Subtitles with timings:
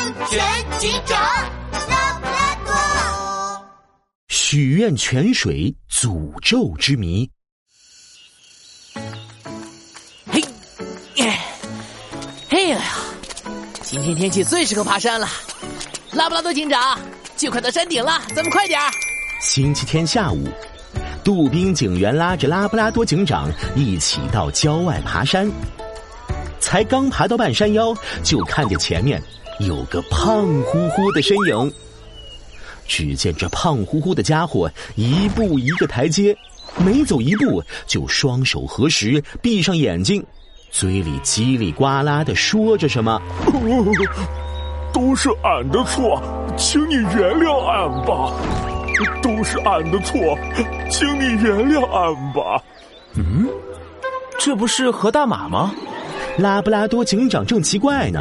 [0.00, 0.40] 安全
[0.78, 1.20] 警长
[1.90, 3.66] 拉布拉多。
[4.28, 7.30] 许愿泉水诅咒之谜。
[10.32, 10.42] 嘿，
[11.16, 11.38] 耶，
[12.48, 12.80] 嘿呀，
[13.82, 15.28] 今天天气最适合爬山了。
[16.12, 16.98] 拉布拉多警长，
[17.36, 18.90] 就快到山顶了，咱们快点儿。
[19.42, 20.48] 星期天下午，
[21.22, 25.50] 杜宾警员拉着拉布拉多警长一起到郊外爬山。
[26.58, 29.22] 才刚爬到半山腰，就看见前面
[29.60, 31.72] 有个胖乎乎的身影。
[32.86, 36.36] 只见这胖乎乎的家伙一步一个台阶，
[36.78, 40.24] 每走一步就双手合十，闭上眼睛，
[40.70, 43.20] 嘴里叽里呱啦的说着什么。
[44.92, 46.20] 都是俺的错，
[46.56, 48.34] 请你原谅俺吧。
[49.22, 50.18] 都是俺的错，
[50.90, 52.60] 请你原谅俺吧。
[53.14, 53.46] 嗯，
[54.38, 55.72] 这不是何大马吗？
[56.36, 58.20] 拉布拉多警长正奇怪呢，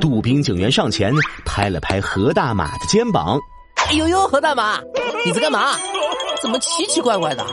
[0.00, 1.12] 杜宾警员上前
[1.44, 3.38] 拍了拍何大马的肩膀。
[3.76, 4.80] 哎呦呦，何大马，
[5.24, 5.72] 你在干嘛？
[6.42, 7.44] 怎么奇奇怪怪的？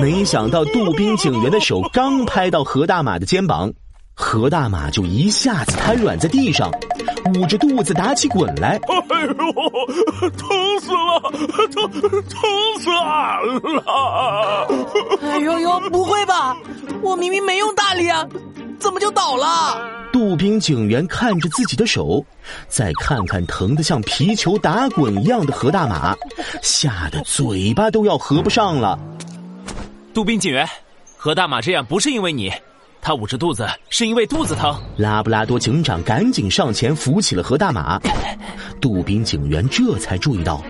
[0.00, 3.72] 没想到杜宾警员的手刚拍到何大马的肩膀，
[4.14, 6.70] 何大马就一下子瘫软在地上。
[7.34, 11.20] 捂着肚子打起滚来，哎呦，疼死了，
[11.72, 12.30] 疼疼
[12.78, 13.42] 死俺
[13.74, 14.68] 了！
[15.22, 16.56] 哎呦呦，不会吧？
[17.02, 18.24] 我明明没用大力啊，
[18.78, 19.95] 怎么就倒了？
[20.16, 22.24] 杜宾警员看着自己的手，
[22.68, 26.16] 再看看疼得像皮球打滚一样的何大马，
[26.62, 28.98] 吓得嘴巴都要合不上了。
[30.14, 30.66] 杜宾警员，
[31.18, 32.50] 何大马这样不是因为你。
[33.02, 34.74] 他捂着肚子是因为肚子疼。
[34.96, 38.00] 拉布拉多警长赶紧上前扶起了何大马，
[38.80, 40.64] 杜宾警员这才注意到，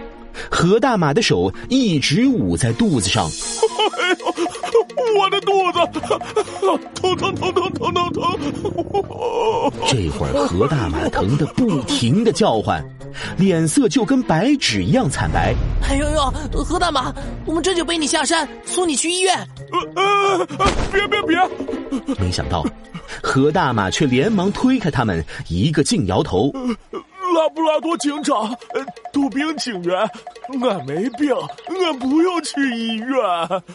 [0.50, 3.30] 何大马的手一直捂在肚子上。
[3.96, 4.26] 哎呦，
[5.20, 6.44] 我的肚子
[9.96, 12.84] 这会儿何大马疼得不停的叫唤，
[13.38, 15.54] 脸色就跟白纸一样惨白。
[15.88, 16.30] 哎呦呦，
[16.62, 17.10] 何大马，
[17.46, 19.34] 我们这就背你下山，送你去医院。
[19.96, 20.46] 呃呃，
[20.92, 22.14] 别别别！
[22.18, 22.62] 没想到，
[23.22, 26.52] 何大马却连忙推开他们，一个劲摇头。
[26.52, 28.54] 拉布拉多警长，
[29.14, 29.98] 杜宾警员，
[30.62, 31.34] 俺没病，
[31.68, 33.08] 俺不用去医院。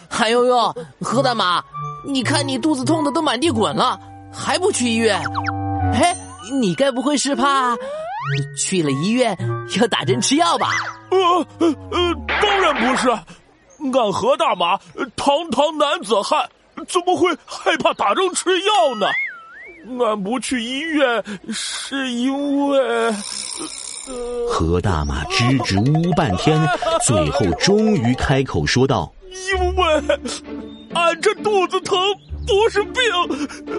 [0.10, 1.64] 哎呦呦，何大马，
[2.06, 4.00] 你看你肚子痛的都满地滚了，
[4.32, 5.20] 还不去医院？
[5.94, 6.16] 嘿，
[6.60, 7.76] 你该不会是怕
[8.58, 9.38] 去了医院
[9.80, 10.68] 要打针吃药吧？
[11.10, 11.18] 呃
[11.60, 14.78] 呃，当然不是，俺何大马
[15.16, 16.50] 堂堂男子汉。
[16.88, 19.06] 怎么会害怕打针吃药呢？
[20.04, 23.12] 俺不去医院是因为……
[24.50, 26.60] 何大马支支吾吾半天，
[27.06, 30.20] 最后终于开口说道：“因为
[30.96, 32.00] 俺这肚子疼
[32.48, 33.02] 不是病，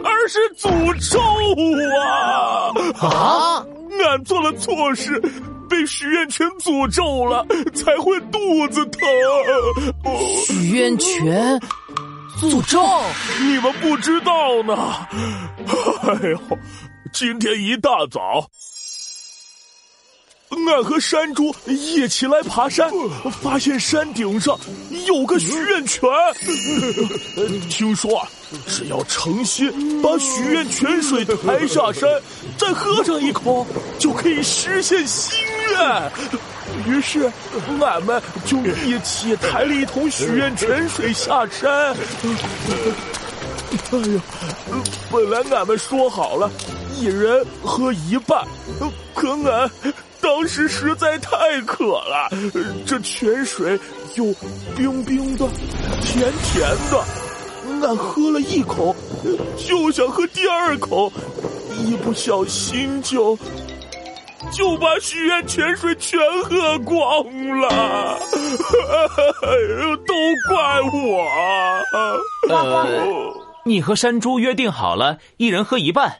[0.05, 1.21] 而是诅咒
[2.01, 3.09] 啊！
[3.09, 3.67] 啊！
[4.05, 5.21] 俺做了错事，
[5.69, 9.01] 被许愿泉诅咒了，才会肚子疼。
[10.47, 11.61] 许愿泉。”
[12.41, 12.81] 诅咒？
[13.41, 14.75] 你们不知道呢。
[16.03, 16.39] 哎呦，
[17.13, 18.49] 今天一大早，
[20.67, 22.91] 俺和山猪一起来爬山，
[23.43, 24.59] 发现山顶上
[25.07, 26.03] 有个许愿泉。
[27.69, 28.27] 听说
[28.67, 32.09] 只要诚心把许愿泉水抬下山，
[32.59, 33.67] 再喝上一口，
[33.99, 35.39] 就可以实现心
[35.71, 36.13] 愿。
[36.87, 37.31] 于是，
[37.81, 41.95] 俺们就一起抬了一桶许愿泉水下山。
[43.91, 44.23] 哎呀，
[45.11, 46.51] 本来俺们说好了，
[46.99, 48.47] 一人喝一半，
[49.15, 49.71] 可俺
[50.23, 52.31] 当时实在太渴了，
[52.87, 53.79] 这泉水
[54.15, 54.25] 又
[54.77, 55.47] 冰冰的、
[56.03, 57.05] 甜甜的，
[57.87, 58.95] 俺喝了一口，
[59.57, 61.13] 就想喝第二口，
[61.79, 63.37] 一不小心就。
[64.51, 67.25] 就把许愿泉水全喝光
[67.61, 68.19] 了，
[70.05, 70.15] 都
[70.49, 71.25] 怪我。
[72.51, 73.33] 呃，
[73.65, 76.19] 你和山猪约定好了，一人喝一半，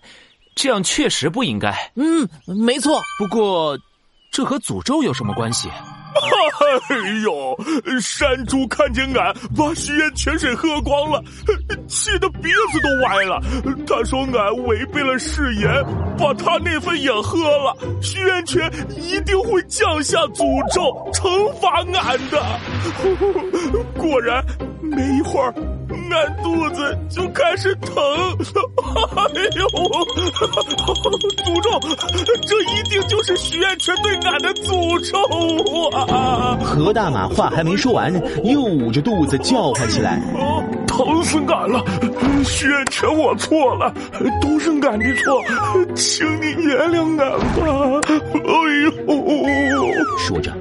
[0.55, 1.91] 这样确实不应该。
[1.97, 3.03] 嗯，没错。
[3.19, 3.77] 不过，
[4.33, 5.69] 这和诅咒有什么关系？
[5.69, 7.57] 哎呦！
[8.01, 11.23] 山猪看见俺把许愿泉水喝光了，
[11.87, 13.41] 气得鼻子都歪了。
[13.87, 15.71] 他说俺违背了誓言，
[16.19, 20.83] 把他那份也喝了，许愿泉一定会降下诅咒，
[21.13, 22.43] 惩罚俺的。
[23.99, 24.45] 果然，
[24.83, 25.55] 没一会儿。
[26.13, 27.95] 俺肚子就开始疼，
[29.17, 29.67] 哎呦！
[31.45, 31.71] 诅咒，
[32.47, 35.19] 这一定就是许愿泉对俺的诅咒
[35.97, 36.59] 啊！
[36.63, 38.13] 何大马话还没说完，
[38.45, 40.21] 又捂着肚子叫唤起来
[40.87, 41.85] ：“疼死俺了！
[42.45, 43.93] 许愿泉，我错了，
[44.41, 45.43] 都是俺的错，
[45.95, 48.01] 请你原谅俺吧！
[48.35, 48.51] 哎
[49.71, 50.53] 呦说着，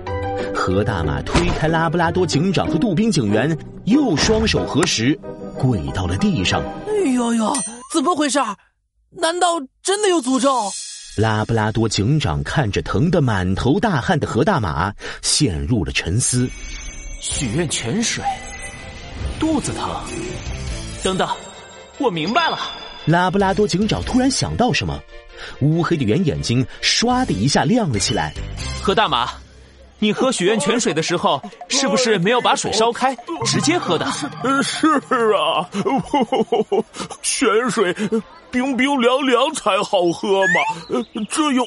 [0.53, 5.17] 何大马推开拉布拉多警长和杜宾警员，又双手合十，
[5.61, 6.59] 跪到了地上。
[6.87, 7.55] 哎呦呦，
[7.93, 8.39] 怎么回事？
[9.11, 10.71] 难道真的有诅咒？
[11.17, 14.91] 拉布拉多警长看着疼得满头大汗的何大马，
[15.21, 16.49] 陷入了沉思。
[17.19, 18.23] 许愿泉水，
[19.39, 19.87] 肚子疼。
[21.03, 21.29] 等等，
[21.99, 22.57] 我明白了。
[23.05, 24.99] 拉布拉多警长突然想到什么，
[25.59, 28.33] 乌黑的圆眼睛唰的一下亮了起来。
[28.81, 29.29] 何大马，
[30.01, 31.39] 你喝许愿泉水的时候，
[31.69, 33.15] 是不是没有把水烧开，
[33.45, 34.07] 直接喝的？
[34.63, 34.87] 是
[35.35, 35.69] 啊，
[37.21, 37.95] 泉水。
[38.49, 41.65] 冰冰凉凉才好喝嘛，这有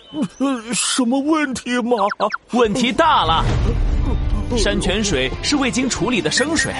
[0.74, 1.96] 什么问题吗？
[2.50, 3.42] 问题大了！
[4.58, 6.74] 山泉水是未经处理的生水，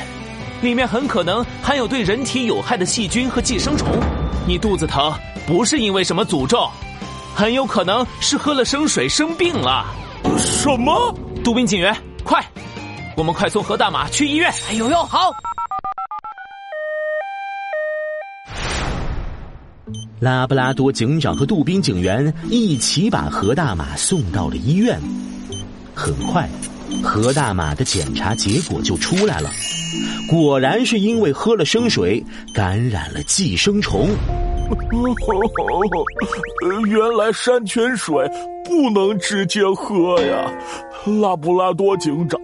[0.61, 3.89] 里面很可能含有对人体有害的细菌和寄生虫。
[4.47, 5.11] 你肚子疼
[5.47, 6.69] 不是因为什么诅咒，
[7.35, 9.87] 很有可能是喝了生水生病了。
[10.37, 11.15] 什么？
[11.44, 11.94] 杜宾警员，
[12.25, 12.43] 快，
[13.19, 14.50] 我们快送何大马去医院！
[14.70, 15.31] 哎呦呦，好！
[20.20, 24.99] 拉布拉多警长和杜宾警员一起把何大马送到了医院。
[25.94, 26.49] 很快，
[27.02, 29.50] 何大马的检查结果就出来了，
[30.31, 32.25] 果然是因为喝了生水，
[32.55, 34.08] 感染了寄生虫。
[34.08, 34.75] 哦
[36.88, 38.26] 原来山泉水
[38.65, 40.51] 不能直接喝呀！
[41.21, 42.41] 拉布拉多警长、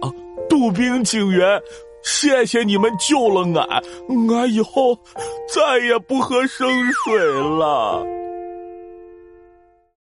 [0.49, 1.61] 杜宾警员。
[2.03, 3.83] 谢谢你们救了俺，
[4.29, 4.97] 俺以后
[5.53, 6.67] 再也不喝生
[7.05, 8.03] 水了。